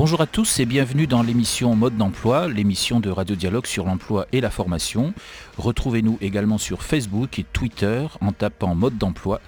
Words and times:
Bonjour 0.00 0.22
à 0.22 0.26
tous 0.26 0.60
et 0.60 0.64
bienvenue 0.64 1.06
dans 1.06 1.22
l'émission 1.22 1.76
Mode 1.76 1.98
d'emploi, 1.98 2.48
l'émission 2.48 3.00
de 3.00 3.10
Radio 3.10 3.36
Dialogue 3.36 3.66
sur 3.66 3.84
l'emploi 3.84 4.26
et 4.32 4.40
la 4.40 4.48
formation. 4.48 5.12
Retrouvez-nous 5.58 6.16
également 6.22 6.56
sur 6.56 6.82
Facebook 6.82 7.38
et 7.38 7.44
Twitter 7.44 8.06
en 8.22 8.32
tapant 8.32 8.74
Mode 8.74 8.96
d'emploi 8.96 9.42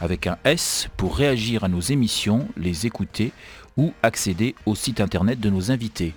avec 0.00 0.28
un 0.28 0.38
S 0.44 0.88
pour 0.96 1.16
réagir 1.16 1.64
à 1.64 1.68
nos 1.68 1.80
émissions, 1.80 2.46
les 2.56 2.86
écouter 2.86 3.32
ou 3.76 3.94
accéder 4.04 4.54
au 4.64 4.76
site 4.76 5.00
internet 5.00 5.40
de 5.40 5.50
nos 5.50 5.72
invités. 5.72 6.14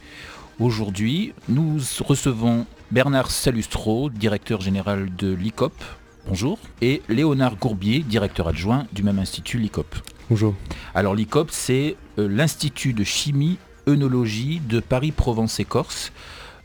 Aujourd'hui, 0.59 1.33
nous 1.47 1.79
recevons 2.01 2.67
Bernard 2.91 3.31
Salustro, 3.31 4.11
directeur 4.11 4.61
général 4.61 5.09
de 5.15 5.33
l'ICOP. 5.33 5.73
Bonjour. 6.27 6.59
Et 6.81 7.01
Léonard 7.09 7.55
Gourbier, 7.55 8.01
directeur 8.01 8.49
adjoint 8.49 8.85
du 8.93 9.01
même 9.01 9.17
institut 9.17 9.57
l'ICOP. 9.57 9.95
Bonjour. 10.29 10.53
Alors 10.93 11.15
l'ICOP, 11.15 11.49
c'est 11.49 11.95
euh, 12.19 12.27
l'Institut 12.27 12.93
de 12.93 13.03
chimie 13.03 13.57
œnologie 13.89 14.61
de 14.67 14.79
Paris-Provence 14.79 15.59
et 15.59 15.65
Corse. 15.65 16.11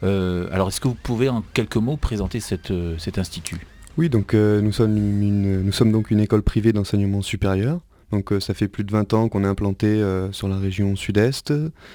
Euh, 0.02 0.48
alors 0.52 0.68
est-ce 0.68 0.80
que 0.80 0.88
vous 0.88 0.96
pouvez 1.00 1.28
en 1.28 1.42
quelques 1.54 1.76
mots 1.76 1.96
présenter 1.96 2.40
euh, 2.70 2.94
cet 2.98 3.18
institut? 3.18 3.58
Oui, 3.96 4.08
donc 4.08 4.34
nous, 4.34 4.72
sommes 4.72 4.94
nous 4.94 5.72
sommes 5.72 5.92
donc 5.92 6.10
une 6.10 6.20
école 6.20 6.42
privée 6.42 6.72
d'enseignement 6.72 7.22
supérieur. 7.22 7.80
Donc 8.10 8.32
ça 8.40 8.52
fait 8.52 8.68
plus 8.68 8.84
de 8.84 8.90
20 8.90 9.14
ans 9.14 9.28
qu'on 9.28 9.44
est 9.44 9.48
implanté 9.48 10.02
sur 10.32 10.48
la 10.48 10.56
région 10.56 10.96
sud-est, 10.96 11.52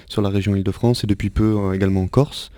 sur 0.08 0.22
la 0.22 0.30
région 0.30 0.56
Île-de-France 0.56 1.04
et 1.04 1.08
depuis 1.08 1.30
peu 1.30 1.74
également 1.74 2.04
en 2.04 2.08
Corse. 2.08 2.52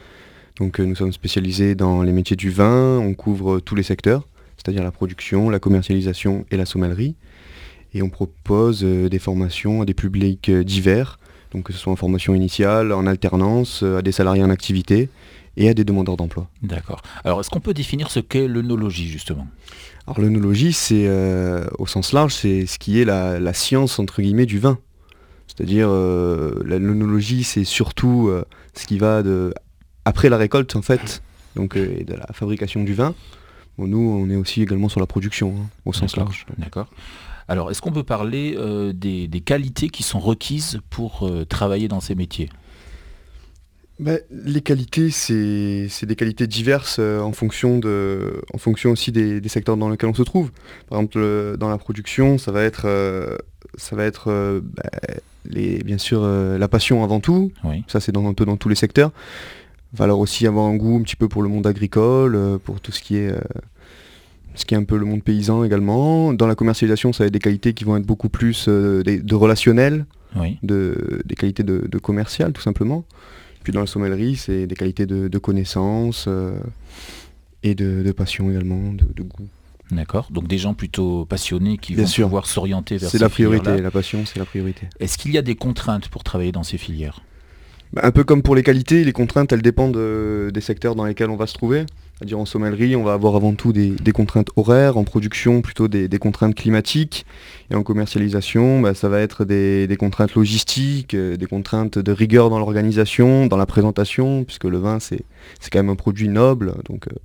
Donc 0.57 0.79
nous 0.79 0.95
sommes 0.95 1.11
spécialisés 1.11 1.73
dans 1.73 2.03
les 2.03 2.11
métiers 2.11 2.35
du 2.35 2.51
vin, 2.51 2.99
on 2.99 3.15
couvre 3.15 3.59
tous 3.59 3.73
les 3.73 3.81
secteurs, 3.81 4.27
c'est-à-dire 4.57 4.83
la 4.83 4.91
production, 4.91 5.49
la 5.49 5.59
commercialisation 5.59 6.45
et 6.51 6.57
la 6.57 6.67
sommellerie 6.67 7.15
et 7.93 8.01
on 8.01 8.09
propose 8.09 8.83
euh, 8.83 9.09
des 9.09 9.19
formations 9.19 9.81
à 9.81 9.85
des 9.85 9.93
publics 9.93 10.49
euh, 10.49 10.63
divers, 10.63 11.19
donc 11.51 11.63
que 11.63 11.73
ce 11.73 11.79
soit 11.79 11.91
en 11.91 11.95
formation 11.95 12.33
initiale, 12.33 12.91
en 12.93 13.05
alternance, 13.05 13.83
euh, 13.83 13.99
à 13.99 14.01
des 14.01 14.11
salariés 14.11 14.43
en 14.43 14.49
activité 14.49 15.09
et 15.57 15.69
à 15.69 15.73
des 15.73 15.83
demandeurs 15.83 16.17
d'emploi. 16.17 16.47
D'accord. 16.61 17.01
Alors 17.23 17.39
est-ce 17.41 17.49
qu'on 17.49 17.59
peut 17.59 17.73
définir 17.73 18.09
ce 18.09 18.19
qu'est 18.19 18.47
l'œnologie 18.47 19.07
justement? 19.07 19.47
Alors 20.07 20.21
l'œnologie, 20.21 20.73
c'est 20.73 21.09
au 21.77 21.85
sens 21.85 22.13
large, 22.13 22.33
c'est 22.33 22.65
ce 22.65 22.79
qui 22.79 23.01
est 23.01 23.05
la, 23.05 23.53
science 23.53 23.99
entre 23.99 24.21
guillemets 24.21 24.45
du 24.45 24.59
vin. 24.59 24.79
C'est-à-dire 25.47 25.89
l'œnologie, 25.89 27.43
c'est 27.43 27.65
surtout 27.65 28.31
ce 28.73 28.87
qui 28.87 28.97
va 28.97 29.23
de 29.23 29.53
après 30.05 30.29
la 30.29 30.37
récolte 30.37 30.75
en 30.75 30.81
fait, 30.81 31.21
donc 31.55 31.75
et 31.75 32.03
de 32.03 32.13
la 32.13 32.27
fabrication 32.33 32.83
du 32.83 32.93
vin. 32.93 33.13
nous, 33.77 33.99
on 33.99 34.29
est 34.29 34.35
aussi 34.35 34.61
également 34.61 34.89
sur 34.89 34.99
la 34.99 35.05
production, 35.05 35.53
hein, 35.57 35.69
au 35.85 35.93
sens 35.93 36.15
large. 36.15 36.45
D'accord. 36.57 36.87
Alors, 37.47 37.71
est-ce 37.71 37.81
qu'on 37.81 37.91
peut 37.91 38.03
parler 38.03 38.55
euh, 38.57 38.93
des, 38.93 39.27
qualités 39.41 39.89
qui 39.89 40.03
sont 40.03 40.19
requises 40.19 40.79
pour 40.89 41.27
euh, 41.27 41.45
travailler 41.45 41.87
dans 41.87 41.99
ces 41.99 42.15
métiers? 42.15 42.49
Ben, 43.99 44.19
les 44.31 44.61
qualités, 44.61 45.11
c'est 45.11 46.05
des 46.05 46.15
qualités 46.15 46.47
diverses 46.47 46.97
euh, 46.99 47.19
en, 47.19 47.33
fonction 47.33 47.77
de, 47.77 48.41
en 48.53 48.57
fonction 48.57 48.91
aussi 48.91 49.11
des, 49.11 49.47
secteurs 49.47 49.77
dans 49.77 49.89
lesquels 49.89 50.09
on 50.09 50.13
se 50.13 50.23
trouve. 50.23 50.51
Par 50.89 50.99
exemple, 50.99 51.57
dans 51.57 51.69
la 51.69 51.77
production, 51.77 52.37
ça 52.37 52.51
va 52.51 52.63
être, 52.63 52.87
ça 53.75 53.95
va 53.95 54.05
être 54.05 54.61
ben, 54.63 54.89
les, 55.45 55.83
bien 55.83 55.99
sûr 55.99 56.23
la 56.25 56.67
passion 56.67 57.03
avant 57.03 57.19
tout. 57.19 57.51
Ça, 57.87 57.99
c'est 57.99 58.15
un 58.15 58.33
peu 58.33 58.45
dans 58.45 58.57
tous 58.57 58.69
les 58.69 58.75
secteurs. 58.75 59.11
Il 59.93 59.99
va 59.99 60.05
alors 60.05 60.19
aussi 60.19 60.47
avoir 60.47 60.65
un 60.65 60.77
goût 60.77 60.97
un 60.97 61.03
petit 61.03 61.17
peu 61.17 61.27
pour 61.27 61.43
le 61.43 61.49
monde 61.49 61.67
agricole, 61.67 62.59
pour 62.63 62.79
tout 62.79 62.91
ce 62.91 63.01
qui 63.01 63.17
est 63.17 63.35
ce 64.55 64.65
qui 64.65 64.73
est 64.73 64.77
un 64.77 64.83
peu 64.83 64.97
le 64.97 65.05
monde 65.05 65.23
paysan 65.23 65.63
également. 65.63 66.33
Dans 66.33 66.47
la 66.47 66.55
commercialisation, 66.55 67.13
ça 67.13 67.23
va 67.23 67.27
être 67.27 67.33
des 67.33 67.39
qualités 67.39 67.73
qui 67.73 67.83
vont 67.83 67.97
être 67.97 68.05
beaucoup 68.05 68.29
plus 68.29 68.65
euh, 68.67 69.03
de 69.03 69.35
relationnel, 69.35 70.05
de, 70.63 71.21
des 71.25 71.35
qualités 71.35 71.63
de, 71.63 71.97
commercial 71.97 72.53
tout 72.53 72.61
simplement. 72.61 73.05
Puis 73.63 73.71
dans 73.71 73.81
la 73.81 73.87
sommellerie, 73.87 74.35
c'est 74.35 74.65
des 74.67 74.75
qualités 74.75 75.05
de, 75.05 75.37
connaissance 75.37 76.25
euh, 76.27 76.57
et 77.63 77.75
de, 77.75 78.11
passion 78.11 78.49
également, 78.49 78.93
de, 78.93 79.23
goût. 79.23 79.47
D'accord. 79.91 80.29
Donc 80.31 80.47
des 80.47 80.57
gens 80.57 80.73
plutôt 80.73 81.25
passionnés 81.25 81.77
qui 81.77 81.95
vont 81.95 82.05
pouvoir 82.05 82.45
s'orienter 82.45 82.97
vers 82.97 83.09
C'est 83.09 83.19
la 83.19 83.29
priorité, 83.29 83.81
la 83.81 83.91
passion, 83.91 84.25
c'est 84.25 84.39
la 84.39 84.45
priorité. 84.45 84.87
Est-ce 84.99 85.17
qu'il 85.17 85.31
y 85.31 85.37
a 85.37 85.41
des 85.41 85.55
contraintes 85.55 86.07
pour 86.07 86.23
travailler 86.23 86.51
dans 86.51 86.63
ces 86.63 86.77
filières? 86.77 87.21
Un 87.97 88.11
peu 88.11 88.23
comme 88.23 88.41
pour 88.41 88.55
les 88.55 88.63
qualités, 88.63 89.03
les 89.03 89.11
contraintes, 89.11 89.51
elles 89.51 89.61
dépendent 89.61 89.97
euh, 89.97 90.49
des 90.51 90.61
secteurs 90.61 90.95
dans 90.95 91.05
lesquels 91.05 91.29
on 91.29 91.35
va 91.35 91.45
se 91.45 91.53
trouver. 91.53 91.85
C'est-à-dire 92.15 92.39
en 92.39 92.45
sommellerie, 92.45 92.95
on 92.95 93.03
va 93.03 93.13
avoir 93.13 93.35
avant 93.35 93.53
tout 93.53 93.73
des, 93.73 93.95
contraintes 94.13 94.49
horaires, 94.55 94.95
en 94.95 95.03
production 95.03 95.61
plutôt 95.61 95.87
des, 95.87 96.07
contraintes 96.19 96.55
climatiques, 96.55 97.25
et 97.71 97.75
en 97.75 97.83
commercialisation, 97.83 98.79
bah, 98.79 98.93
ça 98.93 99.09
va 99.09 99.19
être 99.19 99.43
des, 99.43 99.97
contraintes 99.99 100.35
logistiques, 100.35 101.15
euh, 101.15 101.35
des 101.35 101.47
contraintes 101.47 101.97
de 101.97 102.11
rigueur 102.11 102.49
dans 102.49 102.59
l'organisation, 102.59 103.47
dans 103.47 103.57
la 103.57 103.65
présentation, 103.65 104.43
puisque 104.43 104.65
le 104.65 104.77
vin 104.77 104.99
c'est 104.99 105.25
quand 105.71 105.79
même 105.79 105.89
un 105.89 105.95
produit 105.95 106.29
noble, 106.29 106.75
donc 106.87 107.07
euh, 107.07 107.15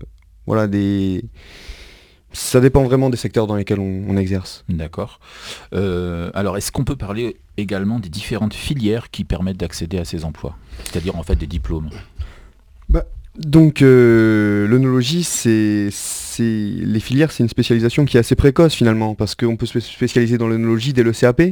voilà 0.47 0.66
des 0.66 1.22
ça 2.36 2.60
dépend 2.60 2.84
vraiment 2.84 3.10
des 3.10 3.16
secteurs 3.16 3.47
dans 3.47 3.56
lesquels 3.56 3.80
on, 3.80 4.16
exerce. 4.16 4.64
D'accord. 4.69 5.20
Euh, 5.72 6.30
alors, 6.34 6.56
est-ce 6.56 6.70
qu'on 6.70 6.84
peut 6.84 6.97
parler 6.97 7.36
également 7.56 7.98
des 7.98 8.08
différentes 8.08 8.54
filières 8.54 9.10
qui 9.10 9.24
permettent 9.24 9.56
d'accéder 9.56 9.98
à 9.98 10.04
ces 10.04 10.24
emplois 10.24 10.56
C'est-à-dire 10.84 11.16
en 11.16 11.22
fait 11.22 11.36
des 11.36 11.47
diplômes? 11.47 11.91
Bah, 12.88 13.04
donc 13.38 13.82
euh, 13.82 14.66
l'œnologie, 14.66 15.22
c'est 15.22 15.91
les 16.38 17.00
filières, 17.00 17.32
c'est 17.32 17.42
une 17.42 17.48
spécialisation 17.48 18.04
qui 18.04 18.16
est 18.16 18.20
assez 18.20 18.34
précoce 18.34 18.74
finalement, 18.74 19.14
parce 19.14 19.34
qu'on 19.34 19.56
peut 19.56 19.66
se 19.66 19.80
spécialiser 19.80 20.38
dans 20.38 20.48
l'œnologie 20.48 20.92
dès 20.92 21.03
le 21.03 21.12
CAP. 21.12 21.42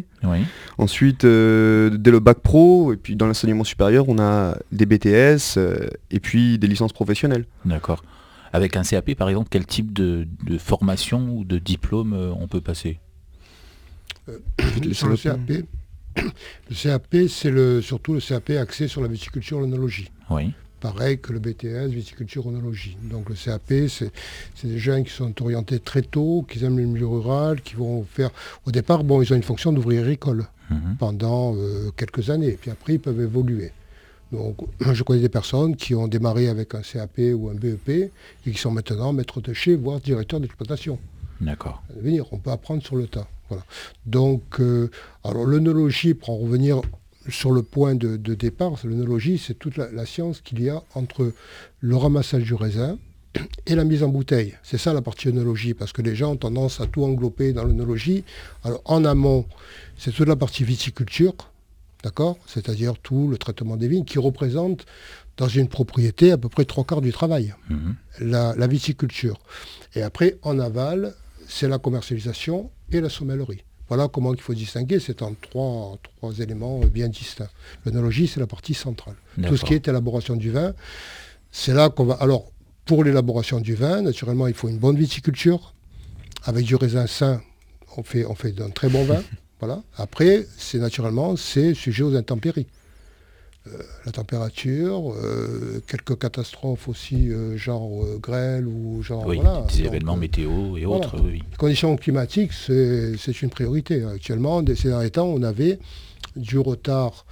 Ensuite, 0.78 1.24
euh, 1.24 1.90
dès 1.90 2.10
le 2.10 2.20
bac 2.20 2.38
pro, 2.38 2.92
et 2.92 2.96
puis 2.96 3.16
dans 3.16 3.26
l'enseignement 3.26 3.64
supérieur, 3.64 4.08
on 4.08 4.18
a 4.18 4.56
des 4.72 4.86
BTS 4.86 5.56
euh, 5.56 5.88
et 6.10 6.20
puis 6.20 6.58
des 6.58 6.66
licences 6.66 6.92
professionnelles. 6.92 7.44
D'accord. 7.64 8.02
Avec 8.54 8.76
un 8.76 8.82
CAP, 8.82 9.15
par 9.15 9.28
exemple, 9.28 9.48
quel 9.50 9.66
type 9.66 9.92
de, 9.92 10.26
formation 10.59 11.28
ou 11.37 11.44
de 11.44 11.59
diplôme 11.59 12.15
on 12.38 12.47
peut 12.48 12.60
passer 12.60 13.00
Sur 14.92 15.09
le 15.09 15.16
CAP, 15.16 15.50
le 16.16 16.75
CAP, 16.75 17.16
c'est 17.28 17.82
surtout 17.82 18.14
le 18.14 18.20
CAP 18.20 18.50
axé 18.50 18.88
sur 18.88 19.03
la 19.03 19.09
viticulture. 19.09 19.60
Oui 20.31 20.54
pareil 20.84 21.19
que 21.19 21.32
le 21.32 21.38
BTS, 21.38 21.88
viticulture 21.88 22.47
onologie. 22.47 22.98
Donc 23.03 23.31
le 23.31 23.34
CAP, 23.34 23.88
c'est 23.88 24.12
des 24.62 24.78
jeunes 24.78 25.04
qui 25.04 25.12
sont 25.12 25.32
orientés 25.41 25.78
très 25.78 26.03
tôt, 26.03 26.44
qui 26.47 26.62
aiment 26.62 26.76
le 26.76 26.84
milieu 26.84 27.06
rural, 27.06 27.62
qui 27.62 27.75
vont 27.75 28.04
faire... 28.04 28.28
Au 28.66 28.70
départ, 28.70 29.03
bon, 29.03 29.22
ils 29.22 29.32
ont 29.32 29.37
une 29.37 29.43
fonction 29.43 29.72
d'ouvrier 29.72 30.00
agricole 30.00 30.44
mhm. 30.69 30.97
pendant 30.98 31.56
euh, 31.56 31.91
quelques 31.97 32.28
années, 32.28 32.59
puis 32.60 32.70
après, 32.70 32.94
ils 32.94 33.00
peuvent 33.00 33.20
évoluer. 33.20 33.72
Donc, 34.32 34.56
je 34.92 35.02
connais 35.02 35.20
des 35.20 35.28
personnes 35.28 35.76
qui 35.76 35.94
ont 35.94 36.08
démarré 36.08 36.48
avec 36.48 36.74
un 36.74 36.82
CAP 36.82 37.18
ou 37.34 37.48
un 37.50 37.54
BEP 37.54 37.88
et 37.88 38.10
qui 38.50 38.58
sont 38.58 38.70
maintenant 38.70 39.12
maîtres 39.12 39.40
de 39.40 39.52
chez, 39.52 39.76
voire 39.76 40.00
directeurs 40.00 40.40
d'exploitation. 40.40 40.98
D'accord. 41.40 41.82
On 42.32 42.38
peut 42.38 42.50
apprendre 42.50 42.82
sur 42.82 42.96
le 42.96 43.06
tas. 43.06 43.28
Voilà. 43.48 43.64
Donc, 44.06 44.60
euh, 44.60 44.90
alors 45.22 45.44
l'œnologie, 45.44 46.14
pour 46.14 46.30
en 46.30 46.38
revenir 46.38 46.80
sur 47.28 47.52
le 47.52 47.62
point 47.62 47.94
de, 47.94 48.16
départ, 48.16 48.74
l'œnologie, 48.84 49.38
c'est 49.38 49.54
toute 49.54 49.76
la, 49.76 50.06
science 50.06 50.40
qu'il 50.40 50.62
y 50.62 50.68
a 50.68 50.82
entre 50.94 51.32
le 51.80 51.96
ramassage 51.96 52.44
du 52.44 52.54
raisin 52.54 52.99
et 53.66 53.75
la 53.75 53.84
mise 53.84 54.02
en 54.02 54.08
bouteille. 54.08 54.54
C'est 54.62 54.78
ça 54.78 54.93
la 54.93 55.02
partie 55.02 55.28
œnologie, 55.28 55.75
parce 55.75 55.93
que 55.93 56.02
les 56.02 56.14
gens 56.14 56.32
ont 56.32 56.37
tendance 56.37 56.81
à 56.81 56.87
tout 56.87 57.02
englober 57.04 57.52
dans 57.52 57.64
l'œnologie. 57.64 58.25
Alors 58.62 58.82
en 58.84 59.04
amont, 59.04 59.46
c'est 59.96 60.12
toute 60.12 60.28
la 60.28 60.37
partie 60.37 60.64
viticulture, 60.64 61.34
d'accord 62.04 62.38
C'est-à-dire 62.46 62.94
tout 63.02 63.26
le 63.28 63.38
traitement 63.38 63.76
des 63.76 63.88
vignes 63.88 64.04
qui 64.04 64.18
représente 64.18 64.86
dans 65.36 65.48
une 65.48 65.68
propriété 65.68 66.30
à 66.30 66.38
peu 66.38 66.48
près 66.48 66.64
trois 66.64 66.84
quarts 66.84 67.00
du 67.00 67.12
travail, 67.12 67.54
mhm. 67.68 67.96
la 68.20 68.66
viticulture. 68.68 69.40
Et 69.96 70.02
après, 70.02 70.38
en 70.42 70.60
aval, 70.60 71.14
c'est 71.48 71.68
la 71.68 71.78
commercialisation 71.78 72.70
et 72.92 73.00
la 73.00 73.08
sommellerie. 73.08 73.64
Voilà 73.88 74.08
comment 74.08 74.32
il 74.32 74.40
faut 74.40 74.54
distinguer, 74.54 74.98
c'est 74.98 75.20
en 75.22 75.34
trois, 75.34 75.98
trois 76.18 76.38
éléments 76.38 76.80
bien 76.80 77.08
distincts. 77.08 77.50
L'œnologie, 77.84 78.26
c'est 78.26 78.40
la 78.40 78.46
partie 78.46 78.74
centrale. 78.74 79.16
Tout 79.46 79.56
ce 79.56 79.64
qui 79.64 79.74
est 79.74 79.86
élaboration 79.88 80.36
du 80.36 80.50
vin, 80.50 80.72
c'est 81.50 81.74
là 81.74 81.90
qu'on 81.90 82.06
va... 82.06 82.14
Alors, 82.14 82.50
pour 82.86 83.04
l'élaboration 83.04 83.60
du 83.60 83.74
vin, 83.74 84.02
naturellement, 84.02 84.46
il 84.46 84.54
faut 84.54 84.68
une 84.68 84.78
bonne 84.78 84.96
viticulture. 84.96 85.74
Avec 86.44 86.64
du 86.64 86.76
raisin 86.76 87.06
sain, 87.06 87.40
on 87.96 88.02
fait, 88.02 88.24
on 88.26 88.34
fait 88.34 88.52
d'un 88.52 88.70
très 88.70 88.88
bon 88.88 89.04
vin. 89.04 89.22
voilà. 89.60 89.82
Après, 89.96 90.46
c'est 90.56 90.78
naturellement, 90.78 91.36
c'est 91.36 91.74
sujet 91.74 92.02
aux 92.02 92.14
intempéries. 92.14 92.66
Euh, 93.66 93.78
la 94.04 94.12
température, 94.12 95.12
euh, 95.12 95.82
quelques 95.86 96.18
catastrophes 96.18 96.86
aussi, 96.86 97.30
euh, 97.30 97.56
genre 97.56 98.04
grêle 98.20 98.66
ou 98.66 99.02
genre. 99.02 99.26
Oui, 99.26 99.40
des 99.68 99.84
événements 99.84 100.16
météo 100.16 100.76
et 100.76 100.84
autres. 100.84 101.16
Les 101.26 101.40
conditions 101.56 101.96
climatiques, 101.96 102.52
c'est 102.52 103.42
une 103.42 103.48
priorité. 103.48 104.04
Actuellement, 104.04 104.62
ces 104.66 104.88
derniers 104.88 105.10
temps, 105.10 105.28
on 105.28 105.42
avait 105.42 105.78
du 106.36 106.58
retard 106.58 107.24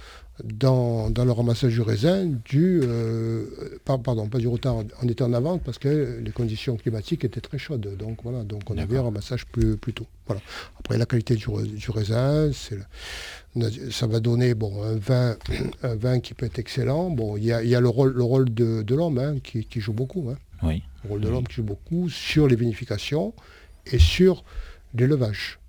dans, 0.43 1.09
le 1.09 1.31
ramassage 1.31 1.73
du 1.73 1.81
raisin 1.81 2.25
du, 2.45 2.81
euh, 2.83 3.45
pardon, 3.85 4.27
pas 4.27 4.39
du 4.39 4.47
retard, 4.47 4.83
on 5.01 5.07
était 5.07 5.23
en 5.23 5.33
avance 5.33 5.61
parce 5.63 5.77
que 5.77 6.19
les 6.21 6.31
conditions 6.31 6.75
climatiques 6.75 7.23
étaient 7.23 7.41
très 7.41 7.57
chaudes. 7.57 7.95
Donc 7.97 8.19
voilà, 8.23 8.43
donc 8.43 8.69
on 8.69 8.77
avait 8.77 8.97
un 8.97 9.03
ramassage 9.03 9.45
plus, 9.45 9.77
plus 9.77 9.93
tôt. 9.93 10.05
Voilà. 10.27 10.41
Après 10.79 10.97
la 10.97 11.05
qualité 11.05 11.35
du, 11.35 11.47
raisin, 11.89 12.51
ça 12.53 14.07
va 14.07 14.19
donner 14.19 14.53
bon, 14.53 14.83
un, 14.83 14.97
vin, 14.97 15.37
un 15.83 15.95
vin 15.95 16.19
qui 16.19 16.33
peut 16.33 16.45
être 16.45 16.59
excellent. 16.59 17.09
Bon, 17.09 17.37
il 17.37 17.45
y 17.45 17.53
a, 17.53 17.79
le 17.79 17.89
rôle, 17.89 18.11
le 18.11 18.23
rôle 18.23 18.53
de, 18.53 18.95
l'homme 18.95 19.19
hein, 19.19 19.35
qui, 19.41 19.65
joue 19.79 19.93
beaucoup. 19.93 20.29
Hein. 20.29 20.37
Oui. 20.61 20.83
Le 21.03 21.09
rôle 21.09 21.21
de 21.21 21.29
l'homme 21.29 21.47
qui 21.47 21.55
joue 21.55 21.63
beaucoup 21.63 22.09
sur 22.09 22.47
les 22.47 22.57
vinifications 22.57 23.33
et 23.91 23.99
sur 23.99 24.43
l'élevage. 24.93 25.59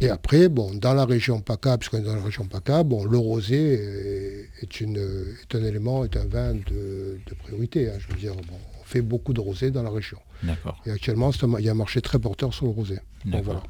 Et 0.00 0.08
après, 0.08 0.48
bon, 0.48 0.74
dans 0.74 0.94
la 0.94 1.04
région 1.04 1.40
PACA, 1.40 1.78
puisqu'on 1.78 1.98
est 1.98 2.02
dans 2.02 2.16
la 2.16 2.22
région 2.22 2.44
PACA, 2.46 2.82
bon, 2.82 3.04
le 3.04 3.18
rosé 3.18 4.48
est, 4.60 4.80
une, 4.80 4.96
est 4.96 5.54
un 5.54 5.64
élément, 5.64 6.04
est 6.04 6.16
un 6.16 6.26
vin 6.26 6.54
de, 6.54 7.18
priorité. 7.42 7.88
Hein. 7.88 7.94
je 7.98 8.08
veux 8.12 8.18
dire, 8.18 8.32
on 8.34 8.84
fait 8.84 9.02
beaucoup 9.02 9.32
de 9.32 9.40
rosé 9.40 9.70
dans 9.70 9.82
la 9.82 9.90
région. 9.90 10.18
D'accord. 10.42 10.80
Et 10.86 10.90
actuellement, 10.90 11.30
il 11.58 11.64
y 11.64 11.68
a 11.68 11.72
un 11.72 11.76
marché 11.76 12.00
très 12.00 12.18
porteur 12.18 12.52
sur 12.52 12.66
le 12.66 12.72
rosé. 12.72 12.98
D'accord. 13.24 13.62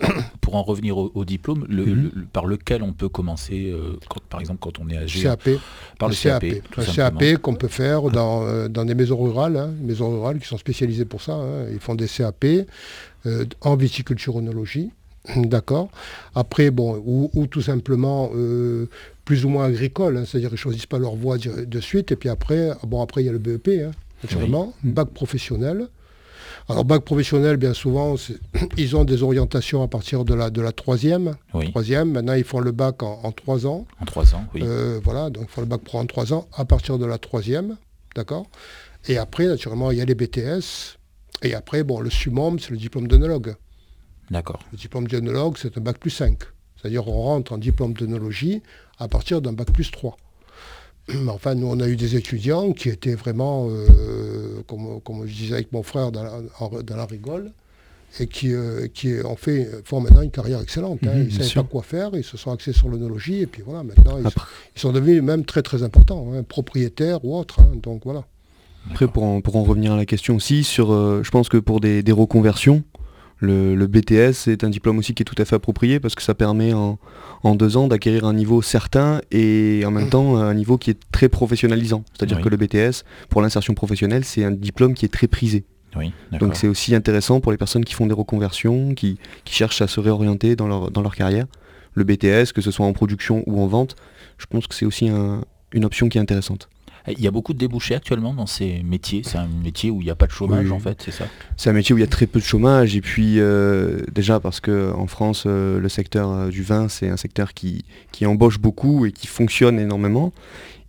Pour 0.40 0.56
en 0.56 0.62
revenir 0.62 0.96
au, 0.98 1.24
diplôme, 1.24 1.66
mhm. 1.68 2.10
le, 2.14 2.26
par 2.26 2.46
lequel 2.46 2.82
on 2.82 2.92
peut 2.92 3.08
commencer, 3.08 3.70
euh, 3.70 3.98
quand, 4.08 4.20
par 4.28 4.40
exemple 4.40 4.60
quand 4.60 4.78
on 4.78 4.88
est 4.90 4.96
âgé 4.96 5.22
CAP. 5.22 5.48
Par 5.98 6.08
le 6.08 6.14
CAP. 6.14 6.42
Le 6.42 6.94
CAP 6.94 7.38
qu'on 7.40 7.54
peut 7.54 7.68
faire 7.68 8.02
dans, 8.10 8.44
euh, 8.44 8.68
dans, 8.68 8.84
des 8.84 8.94
maisons 8.94 9.16
rurales, 9.16 9.56
hein, 9.56 9.70
maisons 9.80 10.10
rurales 10.10 10.38
qui 10.38 10.46
sont 10.46 10.58
spécialisées 10.58 11.06
pour 11.06 11.22
ça. 11.22 11.32
Hein. 11.32 11.66
ils 11.72 11.80
font 11.80 11.94
des 11.94 12.08
CAP 12.08 12.44
euh, 12.44 13.44
en 13.62 13.76
viticulture 13.76 14.36
onologie. 14.36 14.90
D'accord. 15.36 15.90
Après, 16.34 16.70
bon, 16.70 17.02
ou, 17.04 17.46
tout 17.46 17.62
simplement 17.62 18.30
euh, 18.34 18.88
plus 19.24 19.44
ou 19.44 19.48
moins 19.48 19.64
agricole, 19.64 20.16
hein, 20.16 20.24
c'est-à-dire 20.26 20.50
qu'ils 20.50 20.56
ne 20.56 20.60
choisissent 20.60 20.86
pas 20.86 20.98
leur 20.98 21.16
voie 21.16 21.38
de 21.38 21.80
suite. 21.80 22.12
Et 22.12 22.16
puis 22.16 22.28
après, 22.28 22.70
bon, 22.84 23.02
après 23.02 23.22
il 23.22 23.26
y 23.26 23.28
a 23.28 23.32
le 23.32 23.38
BEP, 23.38 23.68
hein, 23.68 23.90
naturellement, 24.22 24.74
bac 24.84 25.08
professionnel. 25.10 25.88
Alors 26.68 26.84
bac 26.84 27.02
professionnel, 27.02 27.56
bien 27.58 27.74
souvent, 27.74 28.16
ils 28.76 28.96
ont 28.96 29.04
des 29.04 29.22
orientations 29.22 29.82
à 29.82 29.88
partir 29.88 30.24
de 30.24 30.34
la, 30.34 30.50
de 30.50 30.60
la 30.60 30.72
troisième. 30.72 31.34
Troisième. 31.70 32.12
Maintenant, 32.12 32.34
ils 32.34 32.44
font 32.44 32.60
le 32.60 32.72
bac 32.72 33.02
en, 33.02 33.30
trois 33.32 33.66
ans. 33.66 33.86
En 34.00 34.04
trois 34.04 34.34
ans, 34.34 34.44
oui. 34.54 34.62
Euh, 34.64 35.00
voilà, 35.02 35.30
donc 35.30 35.46
ils 35.48 35.52
font 35.52 35.60
le 35.60 35.68
bac 35.68 35.80
pro 35.82 35.98
en 35.98 36.06
trois 36.06 36.32
ans 36.32 36.48
à 36.54 36.64
partir 36.64 36.98
de 36.98 37.06
la 37.06 37.18
troisième, 37.18 37.76
d'accord. 38.16 38.46
Et 39.08 39.18
après, 39.18 39.46
naturellement, 39.46 39.92
il 39.92 39.98
y 39.98 40.00
a 40.00 40.04
les 40.04 40.16
BTS. 40.16 40.98
Et 41.42 41.54
après, 41.54 41.84
bon, 41.84 42.00
le 42.00 42.10
summum, 42.10 42.58
c'est 42.58 42.70
le 42.70 42.78
diplôme 42.78 43.06
d'œnologue. 43.06 43.54
D'accord. 44.30 44.60
Le 44.72 44.78
diplôme 44.78 45.06
d'œnologue, 45.06 45.56
c'est 45.58 45.76
un 45.78 45.80
bac 45.80 45.98
plus 45.98 46.10
5. 46.10 46.38
C'est-à-dire 46.76 47.08
on 47.08 47.22
rentre 47.22 47.52
en 47.52 47.58
diplôme 47.58 47.94
d'œnologie 47.94 48.62
à 48.98 49.08
partir 49.08 49.40
d'un 49.40 49.52
bac 49.52 49.70
plus 49.72 49.90
3. 49.90 50.16
Enfin, 51.28 51.54
nous, 51.54 51.68
on 51.68 51.78
a 51.78 51.88
eu 51.88 51.96
des 51.96 52.16
étudiants 52.16 52.72
qui 52.72 52.88
étaient 52.88 53.14
vraiment, 53.14 53.68
euh, 53.70 54.62
comme, 54.66 55.26
je 55.26 55.32
disais 55.32 55.54
avec 55.54 55.72
mon 55.72 55.84
frère 55.84 56.10
dans 56.10 56.24
la, 56.24 57.06
rigole, 57.06 57.52
et 58.18 58.26
qui, 58.26 58.52
euh, 58.52 58.88
qui 58.92 59.14
ont 59.24 59.36
fait, 59.36 59.68
font 59.84 60.00
maintenant 60.00 60.22
une 60.22 60.32
carrière 60.32 60.60
excellente. 60.60 60.98
Hein. 61.04 61.14
Mhm, 61.14 61.28
ils 61.30 61.38
ne 61.38 61.42
savaient 61.44 61.62
pas 61.62 61.70
quoi 61.70 61.82
faire, 61.82 62.10
ils 62.14 62.24
se 62.24 62.36
sont 62.36 62.50
axés 62.50 62.72
sur 62.72 62.88
l'œnologie, 62.88 63.42
et 63.42 63.46
puis 63.46 63.62
voilà, 63.64 63.84
maintenant, 63.84 64.18
ils, 64.18 64.80
sont, 64.80 64.92
devenus 64.92 65.22
même 65.22 65.44
très 65.44 65.62
très 65.62 65.84
importants, 65.84 66.32
hein, 66.34 66.42
propriétaires 66.42 67.24
ou 67.24 67.36
autres. 67.36 67.60
Hein. 67.60 67.70
donc 67.80 68.02
voilà. 68.04 68.24
Après, 68.90 69.06
pour 69.06 69.24
en, 69.24 69.40
pour 69.40 69.56
en, 69.56 69.62
revenir 69.62 69.92
à 69.92 69.96
la 69.96 70.06
question 70.06 70.36
aussi, 70.36 70.64
sur, 70.64 70.92
euh, 70.92 71.22
je 71.22 71.30
pense 71.30 71.48
que 71.48 71.56
pour 71.56 71.80
des, 71.80 72.02
des 72.02 72.12
reconversions, 72.12 72.82
le, 73.38 73.86
BTS 73.86 74.48
est 74.48 74.64
un 74.64 74.70
diplôme 74.70 74.98
aussi 74.98 75.14
qui 75.14 75.22
est 75.22 75.24
tout 75.24 75.40
à 75.40 75.44
fait 75.44 75.56
approprié 75.56 76.00
parce 76.00 76.14
que 76.14 76.22
ça 76.22 76.34
permet 76.34 76.72
en, 76.72 76.98
deux 77.54 77.76
ans 77.76 77.86
d'acquérir 77.86 78.24
un 78.24 78.34
niveau 78.34 78.62
certain 78.62 79.20
et 79.30 79.82
en 79.86 79.90
même 79.90 80.08
temps 80.08 80.36
un 80.36 80.54
niveau 80.54 80.78
qui 80.78 80.90
est 80.90 80.98
très 81.12 81.28
professionnalisant. 81.28 82.04
C'est-à-dire 82.12 82.40
que 82.40 82.48
le 82.48 82.56
BTS, 82.56 83.04
pour 83.28 83.42
l'insertion 83.42 83.74
professionnelle, 83.74 84.24
c'est 84.24 84.44
un 84.44 84.50
diplôme 84.50 84.94
qui 84.94 85.04
est 85.04 85.12
très 85.12 85.28
prisé. 85.28 85.64
Donc 86.38 86.56
c'est 86.56 86.68
aussi 86.68 86.94
intéressant 86.94 87.40
pour 87.40 87.52
les 87.52 87.58
personnes 87.58 87.84
qui 87.84 87.94
font 87.94 88.06
des 88.06 88.14
reconversions, 88.14 88.94
qui, 88.94 89.18
cherchent 89.46 89.80
à 89.80 89.86
se 89.86 90.00
réorienter 90.00 90.56
dans 90.56 90.68
leur, 90.68 90.90
dans 90.90 91.02
leur 91.02 91.14
carrière. 91.14 91.46
Le 91.94 92.04
BTS, 92.04 92.52
que 92.54 92.60
ce 92.60 92.70
soit 92.70 92.84
en 92.84 92.92
production 92.92 93.42
ou 93.46 93.62
en 93.62 93.66
vente, 93.66 93.96
je 94.36 94.46
pense 94.46 94.66
que 94.66 94.74
c'est 94.74 94.84
aussi 94.84 95.10
une 95.72 95.84
option 95.84 96.08
qui 96.08 96.18
est 96.18 96.20
intéressante. 96.20 96.68
Il 97.08 97.20
y 97.20 97.26
a 97.26 97.30
beaucoup 97.30 97.52
de 97.52 97.58
débouchés 97.58 97.94
actuellement 97.94 98.34
dans 98.34 98.46
ces 98.46 98.82
métiers. 98.82 99.22
C'est 99.24 99.38
un 99.38 99.46
métier 99.46 99.90
où 99.90 100.00
il 100.00 100.04
n'y 100.04 100.10
a 100.10 100.14
pas 100.14 100.26
de 100.26 100.32
chômage 100.32 100.70
en 100.70 100.78
fait, 100.78 101.00
c'est 101.04 101.12
ça? 101.12 101.26
C'est 101.56 101.70
un 101.70 101.72
métier 101.72 101.94
où 101.94 101.98
il 101.98 102.00
y 102.00 102.04
a 102.04 102.08
très 102.08 102.26
peu 102.26 102.40
de 102.40 102.44
chômage 102.44 102.96
et 102.96 103.00
puis 103.00 103.38
euh, 103.38 104.00
déjà 104.12 104.40
parce 104.40 104.60
qu'en 104.60 105.06
France 105.06 105.44
euh, 105.46 105.78
le 105.78 105.88
secteur 105.88 106.30
euh, 106.30 106.48
du 106.48 106.62
vin 106.62 106.88
c'est 106.88 107.08
un 107.08 107.16
secteur 107.16 107.54
qui, 107.54 107.84
qui 108.12 108.26
embauche 108.26 108.58
beaucoup 108.58 109.06
et 109.06 109.12
qui 109.12 109.26
fonctionne 109.26 109.78
énormément. 109.78 110.32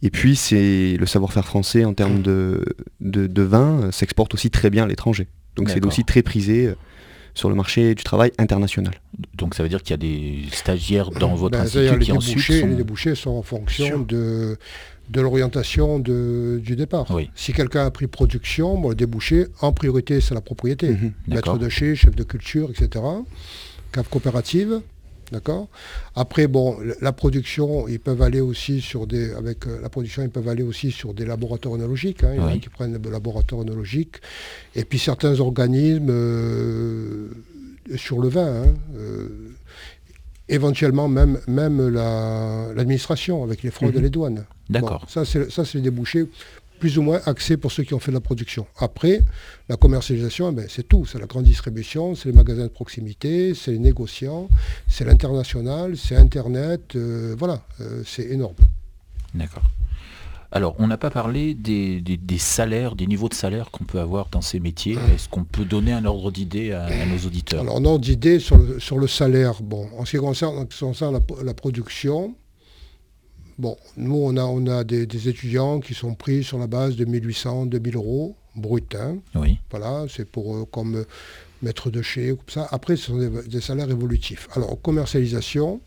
Et 0.01 0.09
puis 0.09 0.35
c'est 0.35 0.97
le 0.99 1.05
savoir-faire 1.05 1.45
français 1.45 1.85
en 1.85 1.93
termes 1.93 2.21
de, 2.21 2.63
de, 2.99 3.41
vin 3.41 3.91
s'exporte 3.91 4.33
aussi 4.33 4.51
très 4.51 4.69
bien 4.69 4.83
à 4.83 4.87
l'étranger. 4.87 5.27
Donc 5.55 5.69
c'est 5.69 5.83
aussi 5.85 6.03
très 6.03 6.21
prisé 6.21 6.73
sur 7.33 7.49
le 7.49 7.55
marché 7.55 7.95
du 7.95 8.03
travail 8.03 8.31
international. 8.37 8.93
Donc 9.35 9.55
ça 9.55 9.63
veut 9.63 9.69
dire 9.69 9.81
qu'il 9.81 9.91
y 9.91 9.93
a 9.93 9.97
des 9.97 10.43
stagiaires 10.51 11.11
dans 11.11 11.35
votre 11.35 11.57
ben, 11.57 11.63
institut 11.63 11.99
qui 11.99 12.11
ensuite 12.11 12.39
sont... 12.39 12.67
Les 12.67 12.75
débouchés 12.75 13.15
sont 13.15 13.31
en 13.31 13.43
fonction 13.43 13.99
de 13.99 14.57
de 15.09 15.21
l'orientation 15.21 15.99
du 15.99 16.75
départ. 16.75 17.07
Si 17.35 17.53
quelqu'un 17.53 17.85
a 17.85 17.91
pris 17.91 18.07
production, 18.07 18.77
bon, 18.77 18.89
le 18.89 18.95
débouché, 18.95 19.47
en 19.61 19.71
priorité, 19.71 20.21
c'est 20.21 20.33
la 20.33 20.41
propriété. 20.41 20.89
Mhm. 20.89 21.13
Maître 21.27 21.57
de 21.57 21.69
chez, 21.69 21.95
chef 21.95 22.15
de 22.15 22.23
culture, 22.23 22.69
etc. 22.69 23.03
Cave 23.91 24.09
coopérative. 24.09 24.81
D'accord 25.31 25.67
Après, 26.15 26.47
bon, 26.47 26.77
la 27.01 27.11
production, 27.11 27.87
ils 27.89 27.99
peuvent 27.99 28.21
aller 28.21 28.39
aussi 28.39 28.79
sur 28.79 29.07
des. 29.07 29.33
Avec 29.33 29.65
la 29.65 29.89
production, 29.89 30.23
ils 30.23 30.29
peuvent 30.29 30.47
aller 30.47 30.63
aussi 30.63 30.91
sur 30.91 31.13
des 31.13 31.25
laboratoires 31.25 31.73
oenologiques. 31.73 32.23
Hein. 32.23 32.31
il 32.33 32.39
y 32.39 32.43
en 32.43 32.47
a 32.47 32.57
qui 32.57 32.69
prennent 32.69 32.97
des 32.97 33.09
laboratoires 33.09 33.61
oenologiques. 33.61 34.21
Et 34.75 34.85
puis 34.85 34.99
certains 34.99 35.39
organismes 35.41 36.07
euh, 36.09 37.27
sur 37.97 38.19
le 38.19 38.29
vin. 38.29 38.63
Hein, 38.63 38.73
euh, 38.95 39.27
éventuellement 40.49 41.09
même, 41.09 41.39
même 41.47 41.89
l'administration 41.89 43.43
avec 43.43 43.63
les 43.63 43.71
fraudes 43.71 43.95
et 43.95 43.97
mhm. 43.97 44.03
les 44.03 44.09
douanes. 44.09 44.45
D'accord. 44.69 45.05
ça, 45.09 45.25
c'est 45.25 45.73
les 45.75 45.81
débouchés 45.81 46.27
plus 46.79 46.97
ou 46.97 47.01
moins 47.01 47.19
axés 47.25 47.57
pour 47.57 47.71
ceux 47.71 47.83
qui 47.83 47.93
ont 47.93 47.99
fait 47.99 48.11
de 48.11 48.17
la 48.17 48.21
production. 48.21 48.67
Après, 48.77 49.23
la 49.69 49.77
commercialisation, 49.77 50.49
eh 50.51 50.55
ben, 50.55 50.65
c'est 50.69 50.87
tout. 50.87 51.05
C'est 51.05 51.19
la 51.19 51.25
grande 51.25 51.45
distribution, 51.45 52.15
c'est 52.15 52.29
les 52.29 52.35
magasins 52.35 52.63
de 52.63 52.67
proximité, 52.67 53.53
c'est 53.55 53.71
les 53.71 53.79
négociants, 53.79 54.47
c'est 54.87 55.05
l'international, 55.05 55.97
c'est 55.97 56.15
Internet. 56.15 56.95
Euh, 56.95 57.35
voilà, 57.37 57.63
euh, 57.81 58.03
c'est 58.05 58.25
énorme. 58.25 58.55
D'accord. 59.33 59.63
Alors, 60.49 60.75
on 60.79 60.87
n'a 60.87 60.97
pas 60.97 61.09
parlé 61.09 61.53
des, 61.53 62.01
salaires, 62.37 62.95
des 62.95 63.05
niveaux 63.05 63.27
de 63.27 63.33
salaire 63.33 63.69
qu'on 63.69 63.83
peut 63.83 63.99
avoir 63.99 64.29
dans 64.29 64.41
ces 64.41 64.61
métiers. 64.61 64.97
Ah. 64.97 65.13
Est-ce 65.13 65.27
qu'on 65.27 65.43
peut 65.43 65.65
donner 65.65 65.91
un 65.91 66.05
ordre 66.05 66.31
d'idée 66.31 66.71
à, 66.71 66.87
nos 67.05 67.17
auditeurs? 67.27 67.61
Alors, 67.61 67.77
un 67.77 67.85
ordre 67.85 67.99
d'idée 67.99 68.39
sur 68.39 68.57
le, 68.57 68.79
sur 68.79 68.97
le 68.97 69.07
salaire. 69.07 69.61
Bon, 69.61 69.89
en 69.97 70.05
ce 70.05 70.11
qui 70.11 70.17
concerne, 70.17 70.65
la, 71.43 71.53
production, 71.53 72.33
bon, 73.57 73.77
nous, 73.95 74.15
on 74.15 74.37
a, 74.37 74.43
on 74.43 74.65
a 74.67 74.83
des, 74.83 75.29
étudiants 75.29 75.79
qui 75.79 75.93
sont 75.93 76.15
pris 76.15 76.43
sur 76.43 76.57
la 76.57 76.67
base 76.67 76.95
de 76.95 77.05
1800, 77.05 77.67
2000 77.67 77.95
euros 77.95 78.35
brut. 78.55 78.95
Hein. 78.95 79.17
Oui. 79.35 79.59
Voilà, 79.69 80.05
c'est 80.09 80.25
pour 80.25 80.55
euh, 80.55 80.65
comme 80.65 81.05
maître 81.61 81.89
de 81.89 82.01
chez, 82.01 82.29
comme 82.29 82.49
ça. 82.49 82.67
Après, 82.71 82.95
ce 82.95 83.05
sont 83.05 83.17
des, 83.17 83.47
des 83.47 83.61
salaires 83.61 83.89
évolutifs. 83.89 84.47
Alors, 84.55 84.81
commercialisation, 84.81 85.81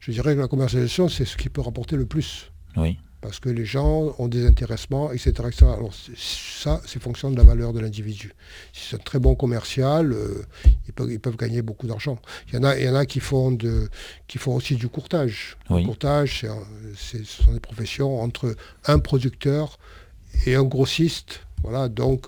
je 0.00 0.12
dirais 0.12 0.34
que 0.34 0.40
la 0.40 0.48
commercialisation, 0.48 1.08
c'est 1.08 1.24
ce 1.24 1.36
qui 1.36 1.48
peut 1.48 1.60
rapporter 1.60 1.96
le 1.96 2.06
plus. 2.06 2.50
Oui 2.76 2.98
parce 3.20 3.40
que 3.40 3.48
les 3.48 3.64
gens 3.64 4.14
ont 4.18 4.28
des 4.28 4.46
intéressements, 4.46 5.12
etc. 5.12 5.32
Alors 5.62 5.92
ça, 6.16 6.80
c'est 6.86 7.02
fonction 7.02 7.30
de 7.30 7.36
la 7.36 7.42
valeur 7.42 7.72
de 7.72 7.80
l'individu. 7.80 8.32
Si 8.72 8.90
c'est 8.90 8.96
un 8.96 9.00
très 9.00 9.18
bon 9.18 9.34
commercial, 9.34 10.12
euh, 10.12 10.44
ils, 10.86 11.18
peuvent, 11.18 11.36
gagner 11.36 11.62
beaucoup 11.62 11.86
d'argent. 11.86 12.18
Il 12.48 12.54
y 12.54 12.58
en 12.58 12.64
a, 12.64 12.78
il 12.78 12.84
y 12.84 12.88
en 12.88 12.94
a 12.94 13.06
qui, 13.06 13.20
font 13.20 13.50
de, 13.50 13.88
qui 14.28 14.38
font 14.38 14.54
aussi 14.54 14.76
du 14.76 14.88
courtage. 14.88 15.56
Le 15.70 15.84
courtage, 15.84 16.46
ce 16.96 17.24
sont 17.24 17.52
des 17.52 17.60
professions 17.60 18.20
entre 18.20 18.54
un 18.86 18.98
producteur 18.98 19.78
et 20.46 20.54
un 20.54 20.64
grossiste. 20.64 21.40
Voilà, 21.62 21.88
donc 21.88 22.26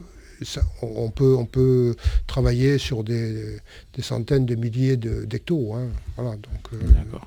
on, 0.83 1.11
peut, 1.11 1.37
on 1.37 1.47
peut 1.47 1.95
travailler 2.27 2.79
sur 2.79 3.05
des, 3.05 3.61
centaines 4.01 4.47
de 4.47 4.55
milliers 4.55 4.97
d'hectos. 4.97 5.75
Hein. 5.75 5.89
Voilà, 6.17 6.33
donc, 6.33 6.73
euh, 6.73 6.79
D'accord 6.93 7.27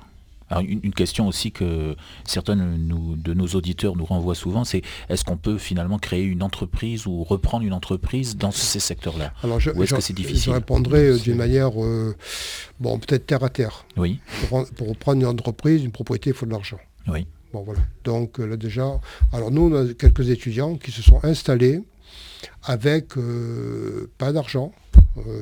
une, 0.50 0.92
question 0.92 1.26
aussi 1.26 1.52
que 1.52 1.96
certains 2.24 2.56
de 2.56 3.34
nos 3.34 3.46
auditeurs 3.48 3.96
nous 3.96 4.04
renvoient 4.04 4.34
souvent, 4.34 4.64
c'est 4.64 4.82
est-ce 5.08 5.24
qu'on 5.24 5.36
peut 5.36 5.58
finalement 5.58 5.98
créer 5.98 6.22
une 6.22 6.42
entreprise 6.42 7.06
ou 7.06 7.24
reprendre 7.24 7.64
une 7.64 7.72
entreprise 7.72 8.36
dans 8.36 8.50
ces 8.50 8.80
secteurs-là 8.80 9.32
Alors 9.42 9.60
je, 9.60 9.70
est-ce 9.70 9.94
que 9.94 10.00
c'est 10.00 10.12
difficile 10.12 10.44
Je 10.44 10.50
répondrai 10.50 11.08
euh, 11.08 11.18
d'une 11.18 11.36
manière, 11.36 11.82
euh, 11.82 12.14
bon, 12.80 12.98
peut-être 12.98 13.26
terre 13.26 13.42
à 13.42 13.48
terre. 13.48 13.86
Oui. 13.96 14.20
Pour, 14.48 14.88
reprendre 14.88 15.20
une 15.20 15.26
entreprise, 15.26 15.82
une 15.82 15.92
propriété, 15.92 16.30
il 16.30 16.36
faut 16.36 16.46
de 16.46 16.52
l'argent. 16.52 16.78
Oui. 17.08 17.26
Bon 17.52 17.62
voilà. 17.62 17.80
Donc 18.04 18.40
euh, 18.40 18.46
là 18.46 18.56
déjà, 18.56 19.00
alors 19.32 19.50
nous, 19.50 19.70
on 19.70 19.74
a 19.74 19.94
quelques 19.94 20.28
étudiants 20.30 20.76
qui 20.76 20.90
se 20.90 21.02
sont 21.02 21.24
installés 21.24 21.82
avec 22.62 23.14
pas 24.18 24.32
d'argent, 24.32 24.72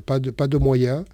pas, 0.07 0.21
de, 0.21 0.31
pas 0.31 0.47
de 0.47 0.57
moyens 0.57 1.05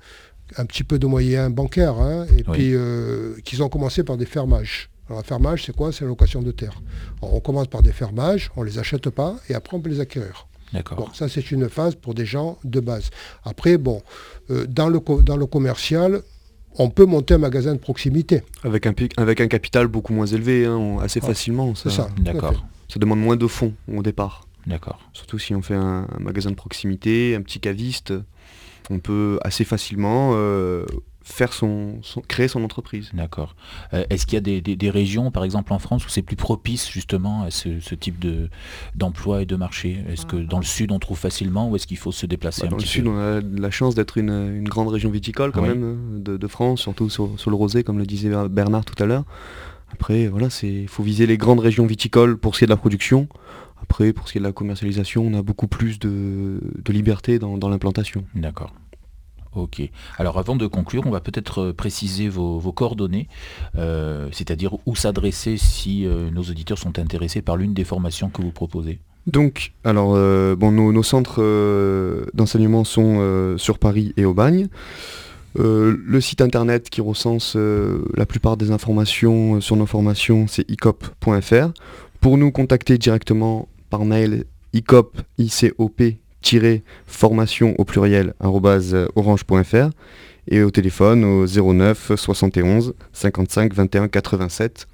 un 0.56 0.66
petit 0.66 0.84
peu 0.84 0.98
de 0.98 1.06
moyens 1.06 1.52
bancaires, 1.52 1.98
hein, 1.98 2.26
et 2.36 2.42
puis 2.42 2.74
euh, 2.74 3.34
qu'ils 3.44 3.62
ont 3.62 3.68
commencé 3.68 4.02
par 4.02 4.16
des 4.16 4.26
fermages. 4.26 4.90
Alors, 5.08 5.20
un 5.20 5.24
fermage, 5.24 5.64
c'est 5.64 5.74
quoi? 5.74 5.92
C'est 5.92 6.02
la 6.02 6.08
location 6.08 6.42
de 6.42 6.50
terre. 6.50 6.82
on 7.22 7.40
commence 7.40 7.68
par 7.68 7.82
des 7.82 7.92
fermages, 7.92 8.50
on 8.56 8.62
ne 8.62 8.68
les 8.68 8.78
achète 8.78 9.08
pas, 9.10 9.36
et 9.48 9.54
après, 9.54 9.76
on 9.76 9.80
peut 9.80 9.90
les 9.90 10.00
acquérir. 10.00 10.46
D'accord. 10.72 11.10
ça, 11.14 11.28
c'est 11.28 11.50
une 11.50 11.68
phase 11.70 11.94
pour 11.94 12.12
des 12.12 12.26
gens 12.26 12.58
de 12.62 12.80
base. 12.80 13.08
Après, 13.44 13.78
bon, 13.78 14.02
euh, 14.50 14.66
dans, 14.66 14.88
le 14.88 15.00
dans 15.22 15.36
le 15.38 15.46
commercial, 15.46 16.20
on 16.78 16.90
peut 16.90 17.06
monter 17.06 17.34
un 17.34 17.38
magasin 17.38 17.72
de 17.72 17.78
proximité. 17.78 18.42
Avec 18.62 18.86
un, 18.86 18.94
avec 19.16 19.40
un 19.40 19.48
capital 19.48 19.86
beaucoup 19.86 20.12
moins 20.12 20.26
élevé, 20.26 20.66
hein, 20.66 20.98
assez 21.00 21.20
facilement. 21.20 21.74
C'est 21.74 21.90
ça. 21.90 22.08
D'accord. 22.18 22.66
Ça 22.88 22.98
demande 22.98 23.20
moins 23.20 23.36
de 23.36 23.46
fonds 23.46 23.74
au 23.92 24.02
départ. 24.02 24.46
D'accord. 24.66 24.98
Surtout 25.12 25.38
si 25.38 25.54
on 25.54 25.62
fait 25.62 25.74
un, 25.74 26.06
magasin 26.20 26.50
de 26.50 26.54
proximité, 26.54 27.34
un 27.34 27.42
petit 27.42 27.60
caviste, 27.60 28.12
on 28.90 28.98
peut 28.98 29.38
assez 29.42 29.64
facilement 29.64 30.32
euh, 30.34 30.84
faire 31.22 31.52
son, 31.52 32.00
créer 32.26 32.48
son 32.48 32.64
entreprise. 32.64 33.10
D'accord. 33.12 33.54
Euh, 33.92 34.04
est-ce 34.10 34.26
qu'il 34.26 34.34
y 34.34 34.58
a 34.58 34.60
des, 34.60 34.90
régions, 34.90 35.30
par 35.30 35.44
exemple 35.44 35.72
en 35.72 35.78
France, 35.78 36.06
où 36.06 36.08
c'est 36.08 36.22
plus 36.22 36.36
propice 36.36 36.90
justement 36.90 37.42
à 37.42 37.50
ce, 37.50 37.94
type 37.94 38.18
de, 38.18 38.48
d'emploi 38.94 39.42
et 39.42 39.46
de 39.46 39.56
marché? 39.56 40.02
Est-ce 40.08 40.26
que 40.26 40.36
dans 40.36 40.58
le 40.58 40.64
sud 40.64 40.90
on 40.92 40.98
trouve 40.98 41.18
facilement 41.18 41.68
ou 41.68 41.76
est-ce 41.76 41.86
qu'il 41.86 41.98
faut 41.98 42.12
se 42.12 42.26
déplacer 42.26 42.62
bah, 42.62 42.68
Dans 42.68 42.76
le 42.76 42.84
sud 42.84 43.06
on 43.06 43.18
a 43.18 43.40
la 43.40 43.70
chance 43.70 43.94
d'être 43.94 44.16
une, 44.18 44.64
grande 44.68 44.88
région 44.88 45.10
viticole 45.10 45.52
quand 45.52 45.62
même 45.62 45.84
hein, 45.84 46.20
de, 46.20 46.46
France, 46.46 46.80
surtout 46.82 47.10
sur, 47.10 47.28
le 47.46 47.54
rosé 47.54 47.84
comme 47.84 47.98
le 47.98 48.06
disait 48.06 48.30
Bernard 48.48 48.84
tout 48.84 49.00
à 49.02 49.06
l'heure. 49.06 49.24
Après 49.92 50.26
voilà, 50.26 50.48
il 50.62 50.88
faut 50.88 51.02
viser 51.02 51.26
les 51.26 51.38
grandes 51.38 51.60
régions 51.60 51.86
viticoles 51.86 52.36
pour 52.36 52.54
ce 52.54 52.60
qui 52.60 52.64
est 52.64 52.66
de 52.66 52.72
la 52.72 52.76
production. 52.76 53.28
Après, 53.90 54.12
pour 54.12 54.28
ce 54.28 54.32
qui 54.32 54.38
est 54.38 54.40
de 54.40 54.46
la 54.46 54.52
commercialisation, 54.52 55.26
on 55.26 55.34
a 55.34 55.42
beaucoup 55.42 55.66
plus 55.66 55.98
de, 55.98 56.60
liberté 56.88 57.38
dans 57.38 57.68
l'implantation. 57.68 58.24
D'accord. 58.34 58.72
Ok. 59.54 59.82
Alors 60.18 60.38
avant 60.38 60.56
de 60.56 60.66
conclure, 60.66 61.02
on 61.06 61.10
va 61.10 61.20
peut-être 61.20 61.58
euh, 61.62 61.72
préciser 61.72 62.28
vos, 62.28 62.60
coordonnées, 62.72 63.28
euh, 63.76 64.28
c'est-à-dire 64.32 64.76
où 64.86 64.94
s'adresser 64.94 65.56
si 65.56 66.06
euh, 66.06 66.30
nos 66.30 66.42
auditeurs 66.42 66.78
sont 66.78 66.98
intéressés 66.98 67.42
par 67.42 67.56
l'une 67.56 67.74
des 67.74 67.84
formations 67.84 68.28
que 68.28 68.42
vous 68.42 68.52
proposez. 68.52 69.00
Donc, 69.26 69.72
alors, 69.84 70.14
bon, 70.56 70.72
nos, 70.72 71.02
centres 71.02 71.42
d'enseignement 72.32 72.84
sont 72.84 73.56
sur 73.58 73.78
Paris 73.78 74.14
et 74.16 74.24
au 74.24 74.32
Bagne. 74.32 74.68
le 75.54 76.20
site 76.22 76.40
internet 76.40 76.88
qui 76.88 77.02
recense 77.02 77.54
la 77.54 78.24
plupart 78.24 78.56
des 78.56 78.70
informations 78.70 79.60
sur 79.60 79.76
nos 79.76 79.84
formations, 79.84 80.46
c'est 80.46 80.64
icop.fr. 80.70 81.72
Pour 82.22 82.38
nous 82.38 82.50
contacter 82.50 82.96
directement 82.96 83.68
par 83.90 84.04
mail, 84.04 84.44
icop, 84.72 85.20
ICOP, 85.38 86.02
formation 87.06 87.74
au 87.78 87.84
pluriel 87.84 88.34
orange.fr 88.40 89.90
et 90.50 90.62
au 90.62 90.70
téléphone 90.70 91.24
au 91.24 91.46
09 91.46 92.12
71 92.16 92.94
55 93.12 93.74
21 93.74 94.08
87. 94.08 94.86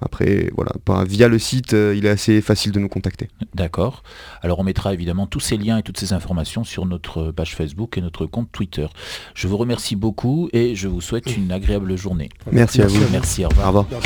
Après, 0.00 0.50
voilà, 0.54 0.72
via 1.04 1.28
le 1.28 1.38
site, 1.38 1.72
euh, 1.72 1.94
il 1.96 2.06
est 2.06 2.10
assez 2.10 2.40
facile 2.40 2.72
de 2.72 2.78
nous 2.78 2.88
contacter. 2.88 3.28
D'accord. 3.54 4.02
Alors 4.42 4.58
on 4.58 4.64
mettra 4.64 4.92
évidemment 4.92 5.26
tous 5.26 5.40
ces 5.40 5.56
liens 5.56 5.78
et 5.78 5.82
toutes 5.82 5.98
ces 5.98 6.12
informations 6.12 6.64
sur 6.64 6.86
notre 6.86 7.30
page 7.30 7.54
Facebook 7.54 7.98
et 7.98 8.00
notre 8.00 8.26
compte 8.26 8.50
Twitter. 8.52 8.86
Je 9.34 9.48
vous 9.48 9.56
remercie 9.56 9.96
beaucoup 9.96 10.48
et 10.52 10.74
je 10.74 10.88
vous 10.88 11.00
souhaite 11.00 11.36
une 11.36 11.50
agréable 11.50 11.96
journée. 11.96 12.28
Merci, 12.50 12.82
à 12.82 12.86
vous. 12.86 13.00
Merci, 13.10 13.44
au 13.44 13.48
revoir. 13.48 13.74
Au 13.74 13.80
revoir. 13.80 14.00